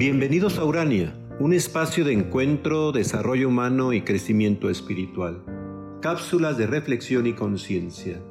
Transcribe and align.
Bienvenidos 0.00 0.58
a 0.58 0.64
Urania, 0.64 1.12
un 1.40 1.52
espacio 1.52 2.06
de 2.06 2.14
encuentro, 2.14 2.90
desarrollo 2.90 3.48
humano 3.48 3.92
y 3.92 4.00
crecimiento 4.00 4.70
espiritual. 4.70 5.44
Cápsulas 6.00 6.56
de 6.56 6.66
reflexión 6.66 7.26
y 7.26 7.34
conciencia. 7.34 8.22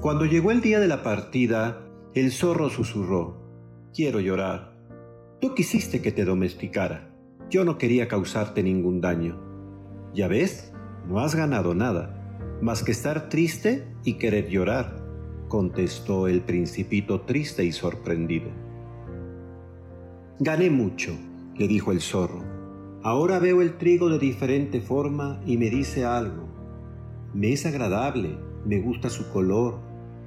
Cuando 0.00 0.24
llegó 0.24 0.50
el 0.50 0.62
día 0.62 0.80
de 0.80 0.88
la 0.88 1.04
partida, 1.04 1.86
el 2.12 2.32
zorro 2.32 2.70
susurró, 2.70 3.36
quiero 3.94 4.18
llorar. 4.18 4.76
Tú 5.40 5.54
quisiste 5.54 6.02
que 6.02 6.10
te 6.10 6.24
domesticara. 6.24 7.14
Yo 7.48 7.64
no 7.64 7.78
quería 7.78 8.08
causarte 8.08 8.64
ningún 8.64 9.00
daño. 9.00 9.40
Ya 10.12 10.26
ves, 10.26 10.72
no 11.06 11.20
has 11.20 11.36
ganado 11.36 11.72
nada, 11.72 12.58
más 12.60 12.82
que 12.82 12.90
estar 12.90 13.28
triste 13.28 13.86
y 14.02 14.14
querer 14.14 14.48
llorar, 14.48 15.06
contestó 15.46 16.26
el 16.26 16.40
principito 16.40 17.20
triste 17.20 17.64
y 17.64 17.70
sorprendido. 17.70 18.65
Gané 20.38 20.68
mucho, 20.68 21.16
le 21.56 21.66
dijo 21.66 21.92
el 21.92 22.02
zorro. 22.02 22.44
Ahora 23.02 23.38
veo 23.38 23.62
el 23.62 23.78
trigo 23.78 24.10
de 24.10 24.18
diferente 24.18 24.82
forma 24.82 25.40
y 25.46 25.56
me 25.56 25.70
dice 25.70 26.04
algo. 26.04 26.46
Me 27.32 27.54
es 27.54 27.64
agradable, 27.64 28.36
me 28.66 28.78
gusta 28.78 29.08
su 29.08 29.30
color, 29.32 29.78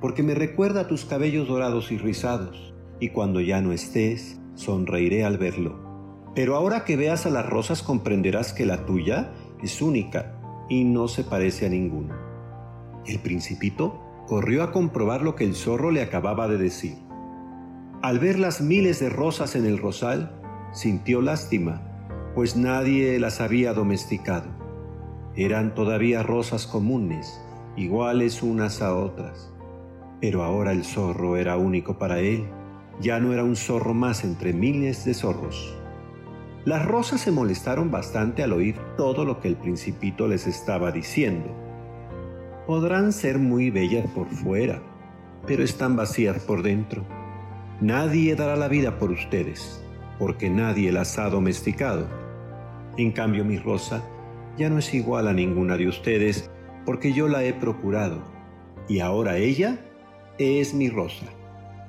porque 0.00 0.22
me 0.22 0.36
recuerda 0.36 0.82
a 0.82 0.86
tus 0.86 1.04
cabellos 1.04 1.48
dorados 1.48 1.90
y 1.90 1.98
rizados, 1.98 2.72
y 3.00 3.08
cuando 3.08 3.40
ya 3.40 3.60
no 3.60 3.72
estés, 3.72 4.38
sonreiré 4.54 5.24
al 5.24 5.38
verlo. 5.38 5.76
Pero 6.36 6.54
ahora 6.54 6.84
que 6.84 6.96
veas 6.96 7.26
a 7.26 7.30
las 7.30 7.48
rosas 7.48 7.82
comprenderás 7.82 8.52
que 8.52 8.64
la 8.64 8.86
tuya 8.86 9.32
es 9.60 9.82
única 9.82 10.38
y 10.68 10.84
no 10.84 11.08
se 11.08 11.24
parece 11.24 11.66
a 11.66 11.70
ninguna. 11.70 12.16
El 13.06 13.18
principito 13.18 14.00
corrió 14.28 14.62
a 14.62 14.70
comprobar 14.70 15.22
lo 15.22 15.34
que 15.34 15.42
el 15.42 15.56
zorro 15.56 15.90
le 15.90 16.02
acababa 16.02 16.46
de 16.46 16.58
decir. 16.58 17.05
Al 18.02 18.18
ver 18.18 18.38
las 18.38 18.60
miles 18.60 19.00
de 19.00 19.08
rosas 19.08 19.56
en 19.56 19.64
el 19.64 19.78
rosal, 19.78 20.30
sintió 20.72 21.22
lástima, 21.22 21.82
pues 22.34 22.54
nadie 22.54 23.18
las 23.18 23.40
había 23.40 23.72
domesticado. 23.72 24.48
Eran 25.34 25.74
todavía 25.74 26.22
rosas 26.22 26.66
comunes, 26.66 27.40
iguales 27.76 28.42
unas 28.42 28.82
a 28.82 28.94
otras. 28.94 29.50
Pero 30.20 30.44
ahora 30.44 30.72
el 30.72 30.84
zorro 30.84 31.36
era 31.36 31.56
único 31.56 31.98
para 31.98 32.20
él, 32.20 32.46
ya 33.00 33.18
no 33.18 33.32
era 33.32 33.44
un 33.44 33.56
zorro 33.56 33.94
más 33.94 34.24
entre 34.24 34.52
miles 34.52 35.04
de 35.06 35.14
zorros. 35.14 35.74
Las 36.66 36.84
rosas 36.84 37.22
se 37.22 37.30
molestaron 37.30 37.90
bastante 37.90 38.42
al 38.42 38.52
oír 38.52 38.76
todo 38.96 39.24
lo 39.24 39.40
que 39.40 39.48
el 39.48 39.56
principito 39.56 40.28
les 40.28 40.46
estaba 40.46 40.92
diciendo. 40.92 41.48
Podrán 42.66 43.12
ser 43.12 43.38
muy 43.38 43.70
bellas 43.70 44.06
por 44.10 44.28
fuera, 44.28 44.82
pero 45.46 45.62
están 45.62 45.96
vacías 45.96 46.42
por 46.42 46.62
dentro. 46.62 47.15
Nadie 47.82 48.34
dará 48.34 48.56
la 48.56 48.68
vida 48.68 48.98
por 48.98 49.10
ustedes, 49.10 49.84
porque 50.18 50.48
nadie 50.48 50.90
las 50.92 51.18
ha 51.18 51.28
domesticado. 51.28 52.08
En 52.96 53.12
cambio, 53.12 53.44
mi 53.44 53.58
rosa 53.58 54.02
ya 54.56 54.70
no 54.70 54.78
es 54.78 54.94
igual 54.94 55.28
a 55.28 55.34
ninguna 55.34 55.76
de 55.76 55.86
ustedes, 55.86 56.50
porque 56.86 57.12
yo 57.12 57.28
la 57.28 57.44
he 57.44 57.52
procurado, 57.52 58.22
y 58.88 59.00
ahora 59.00 59.36
ella 59.36 59.78
es 60.38 60.72
mi 60.72 60.88
rosa. 60.88 61.26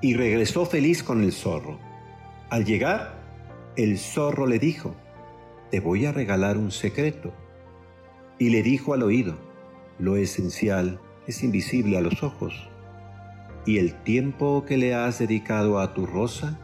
Y 0.00 0.14
regresó 0.14 0.66
feliz 0.66 1.02
con 1.02 1.24
el 1.24 1.32
zorro. 1.32 1.80
Al 2.48 2.64
llegar, 2.64 3.20
el 3.74 3.98
zorro 3.98 4.46
le 4.46 4.60
dijo, 4.60 4.94
te 5.72 5.80
voy 5.80 6.06
a 6.06 6.12
regalar 6.12 6.58
un 6.58 6.70
secreto. 6.70 7.32
Y 8.38 8.50
le 8.50 8.62
dijo 8.62 8.94
al 8.94 9.02
oído, 9.02 9.36
lo 9.98 10.14
esencial 10.14 11.00
es 11.26 11.42
invisible 11.42 11.98
a 11.98 12.02
los 12.02 12.22
ojos 12.22 12.71
y 13.66 13.78
el 13.78 13.94
tiempo 14.02 14.64
que 14.66 14.76
le 14.76 14.94
has 14.94 15.18
dedicado 15.18 15.78
a 15.78 15.94
tu 15.94 16.06
rosa 16.06 16.58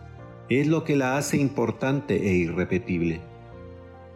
es 0.49 0.67
lo 0.67 0.85
que 0.85 0.97
la 0.97 1.17
hace 1.17 1.37
importante 1.37 2.29
e 2.29 2.35
irrepetible. 2.35 3.21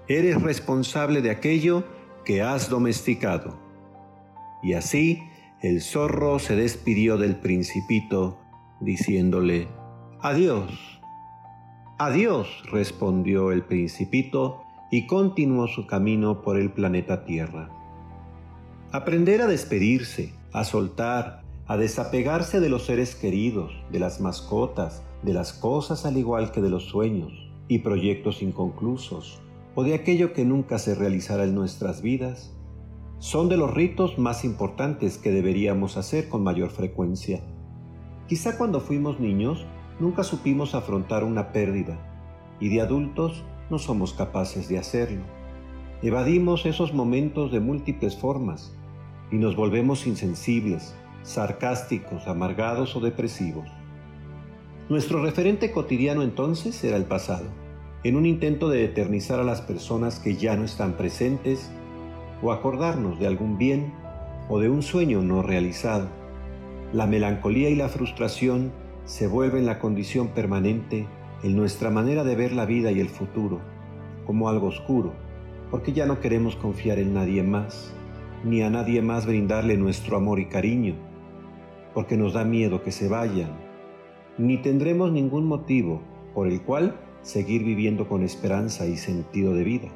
Eres 0.09 0.41
responsable 0.43 1.23
de 1.23 1.31
aquello 1.31 1.84
que 2.25 2.43
has 2.43 2.69
domesticado. 2.69 3.59
Y 4.62 4.75
así 4.75 5.23
el 5.61 5.81
zorro 5.81 6.39
se 6.39 6.56
despidió 6.56 7.19
del 7.19 7.37
principito, 7.37 8.41
diciéndole, 8.81 9.69
Adiós. 10.21 11.01
Adiós, 11.99 12.49
respondió 12.71 13.53
el 13.53 13.62
principito, 13.62 14.62
y 14.91 15.06
continuó 15.06 15.69
su 15.69 15.87
camino 15.87 16.43
por 16.43 16.59
el 16.59 16.71
planeta 16.71 17.25
Tierra. 17.25 17.71
Aprender 18.91 19.41
a 19.41 19.47
despedirse, 19.47 20.35
a 20.53 20.65
soltar, 20.65 21.42
a 21.67 21.77
desapegarse 21.77 22.61
de 22.61 22.69
los 22.69 22.84
seres 22.87 23.15
queridos, 23.15 23.73
de 23.91 24.00
las 24.00 24.21
mascotas, 24.21 25.03
de 25.23 25.33
las 25.33 25.53
cosas 25.53 26.05
al 26.05 26.17
igual 26.17 26.50
que 26.50 26.61
de 26.61 26.71
los 26.71 26.84
sueños 26.87 27.33
y 27.69 27.78
proyectos 27.78 28.43
inconclusos, 28.43 29.41
o 29.75 29.84
de 29.84 29.95
aquello 29.95 30.33
que 30.33 30.45
nunca 30.45 30.78
se 30.78 30.95
realizará 30.95 31.45
en 31.45 31.55
nuestras 31.55 32.03
vidas, 32.03 32.55
son 33.19 33.49
de 33.49 33.56
los 33.56 33.73
ritos 33.73 34.19
más 34.19 34.45
importantes 34.45 35.17
que 35.17 35.31
deberíamos 35.31 35.97
hacer 35.97 36.28
con 36.28 36.43
mayor 36.43 36.71
frecuencia. 36.71 37.41
Quizá 38.27 38.59
cuando 38.59 38.81
fuimos 38.81 39.21
niños 39.21 39.65
nunca 40.00 40.25
supimos 40.25 40.75
afrontar 40.75 41.23
una 41.23 41.53
pérdida 41.53 41.97
y 42.59 42.69
de 42.69 42.81
adultos 42.81 43.44
no 43.71 43.79
somos 43.79 44.12
capaces 44.12 44.69
de 44.69 44.79
hacerlo. 44.79 45.23
Evadimos 46.03 46.67
esos 46.67 46.93
momentos 46.93 47.53
de 47.53 47.61
múltiples 47.61 48.17
formas 48.17 48.77
y 49.31 49.37
nos 49.37 49.55
volvemos 49.55 50.06
insensibles, 50.06 50.94
sarcásticos, 51.22 52.27
amargados 52.27 52.97
o 52.97 53.00
depresivos. 53.00 53.69
Nuestro 54.88 55.22
referente 55.22 55.71
cotidiano 55.71 56.22
entonces 56.22 56.83
era 56.84 56.97
el 56.97 57.05
pasado, 57.05 57.47
en 58.05 58.16
un 58.16 58.27
intento 58.27 58.69
de 58.69 58.84
eternizar 58.84 59.38
a 59.38 59.44
las 59.44 59.61
personas 59.61 60.19
que 60.19 60.37
ya 60.37 60.56
no 60.56 60.65
están 60.65 60.94
presentes 60.94 61.71
o 62.43 62.53
acordarnos 62.53 63.19
de 63.19 63.27
algún 63.27 63.59
bien 63.59 63.94
o 64.49 64.59
de 64.59 64.69
un 64.69 64.82
sueño 64.82 65.22
no 65.22 65.43
realizado. 65.43 66.09
La 66.93 67.06
melancolía 67.06 67.71
y 67.71 67.77
la 67.77 67.88
frustración 67.88 68.72
se 69.05 69.27
vuelven 69.27 69.66
la 69.66 69.78
condición 69.78 70.28
permanente 70.28 71.06
en 71.43 71.56
nuestra 71.56 71.91
manera 71.91 72.25
de 72.25 72.34
ver 72.34 72.53
la 72.53 72.66
vida 72.66 72.91
y 72.91 73.00
el 73.00 73.09
futuro, 73.09 73.61
como 74.27 74.49
algo 74.49 74.66
oscuro, 74.66 75.12
porque 75.71 75.93
ya 75.93 76.06
no 76.06 76.21
queremos 76.21 76.56
confiar 76.56 76.99
en 76.99 77.15
nadie 77.15 77.43
más, 77.43 77.94
ni 78.44 78.62
a 78.62 78.71
nadie 78.71 79.00
más 79.00 79.27
brindarle 79.27 79.77
nuestro 79.77 80.16
amor 80.16 80.41
y 80.41 80.47
cariño 80.47 81.12
porque 81.95 82.17
nos 82.17 82.33
da 82.33 82.45
miedo 82.45 82.83
que 82.83 82.93
se 82.93 83.09
vayan, 83.09 83.51
ni 84.39 84.59
tendremos 84.59 85.13
ningún 85.13 85.47
motivo 85.47 86.01
por 86.35 86.49
el 86.49 86.63
cual 86.63 86.97
seguir 87.23 87.65
viviendo 87.65 88.09
con 88.09 88.23
esperanza 88.23 88.87
y 88.87 88.97
sentido 88.97 89.55
de 89.55 89.65
vida. 89.65 89.89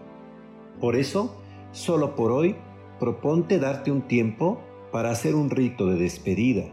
Por 0.80 0.96
eso, 0.96 1.36
solo 1.72 2.14
por 2.14 2.32
hoy, 2.32 2.56
proponte 3.00 3.58
darte 3.58 3.90
un 3.90 4.02
tiempo 4.02 4.60
para 4.92 5.10
hacer 5.10 5.34
un 5.34 5.50
rito 5.50 5.86
de 5.86 5.96
despedida, 5.96 6.64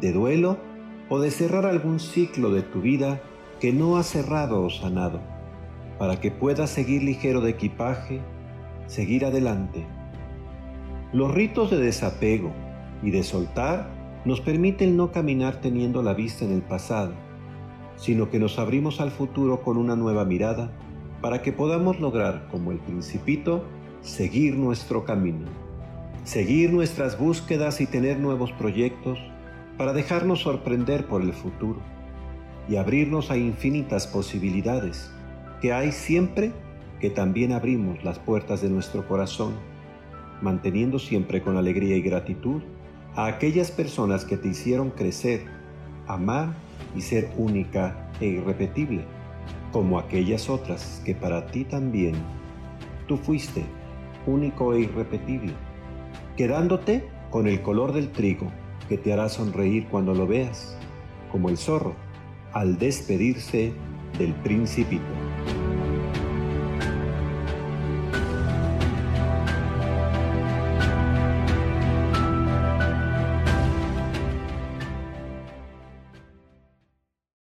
de 0.00 0.12
duelo 0.12 0.58
o 1.08 1.18
de 1.18 1.30
cerrar 1.30 1.66
algún 1.66 2.00
ciclo 2.00 2.50
de 2.50 2.62
tu 2.62 2.80
vida 2.80 3.20
que 3.60 3.72
no 3.72 3.96
ha 3.96 4.02
cerrado 4.02 4.62
o 4.62 4.70
sanado, 4.70 5.20
para 5.98 6.20
que 6.20 6.30
puedas 6.30 6.70
seguir 6.70 7.02
ligero 7.02 7.40
de 7.40 7.50
equipaje, 7.50 8.20
seguir 8.86 9.24
adelante. 9.24 9.84
Los 11.12 11.32
ritos 11.32 11.70
de 11.70 11.78
desapego 11.78 12.52
y 13.02 13.10
de 13.10 13.22
soltar 13.22 13.97
nos 14.24 14.40
permite 14.40 14.84
el 14.84 14.96
no 14.96 15.12
caminar 15.12 15.60
teniendo 15.60 16.02
la 16.02 16.14
vista 16.14 16.44
en 16.44 16.52
el 16.52 16.62
pasado, 16.62 17.12
sino 17.96 18.30
que 18.30 18.38
nos 18.38 18.58
abrimos 18.58 19.00
al 19.00 19.10
futuro 19.10 19.62
con 19.62 19.76
una 19.76 19.96
nueva 19.96 20.24
mirada 20.24 20.70
para 21.20 21.42
que 21.42 21.52
podamos 21.52 22.00
lograr, 22.00 22.48
como 22.50 22.70
el 22.72 22.78
principito, 22.78 23.64
seguir 24.00 24.56
nuestro 24.56 25.04
camino, 25.04 25.46
seguir 26.24 26.72
nuestras 26.72 27.18
búsquedas 27.18 27.80
y 27.80 27.86
tener 27.86 28.18
nuevos 28.18 28.52
proyectos 28.52 29.18
para 29.76 29.92
dejarnos 29.92 30.40
sorprender 30.40 31.06
por 31.06 31.22
el 31.22 31.32
futuro 31.32 31.80
y 32.68 32.76
abrirnos 32.76 33.30
a 33.30 33.36
infinitas 33.36 34.06
posibilidades 34.06 35.10
que 35.60 35.72
hay 35.72 35.92
siempre 35.92 36.52
que 37.00 37.10
también 37.10 37.52
abrimos 37.52 38.02
las 38.04 38.18
puertas 38.18 38.60
de 38.60 38.68
nuestro 38.68 39.06
corazón, 39.06 39.54
manteniendo 40.42 40.98
siempre 40.98 41.42
con 41.42 41.56
alegría 41.56 41.96
y 41.96 42.02
gratitud 42.02 42.62
a 43.18 43.26
aquellas 43.26 43.72
personas 43.72 44.24
que 44.24 44.36
te 44.36 44.46
hicieron 44.46 44.90
crecer, 44.90 45.44
amar 46.06 46.54
y 46.94 47.00
ser 47.00 47.32
única 47.36 48.12
e 48.20 48.26
irrepetible, 48.26 49.04
como 49.72 49.98
aquellas 49.98 50.48
otras 50.48 51.02
que 51.04 51.16
para 51.16 51.46
ti 51.46 51.64
también 51.64 52.14
tú 53.08 53.16
fuiste 53.16 53.64
único 54.24 54.72
e 54.72 54.82
irrepetible, 54.82 55.52
quedándote 56.36 57.08
con 57.30 57.48
el 57.48 57.60
color 57.60 57.92
del 57.92 58.12
trigo 58.12 58.52
que 58.88 58.98
te 58.98 59.12
hará 59.12 59.28
sonreír 59.28 59.88
cuando 59.88 60.14
lo 60.14 60.28
veas, 60.28 60.78
como 61.32 61.48
el 61.48 61.58
zorro 61.58 61.96
al 62.52 62.78
despedirse 62.78 63.72
del 64.16 64.32
principito. 64.44 65.27